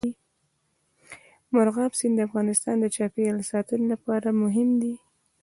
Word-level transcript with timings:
مورغاب 1.53 1.91
سیند 1.99 2.15
د 2.17 2.21
افغانستان 2.27 2.75
د 2.79 2.85
چاپیریال 2.95 3.39
ساتنې 3.51 3.85
لپاره 3.93 4.37
مهم 4.41 4.69
دي. 4.81 4.93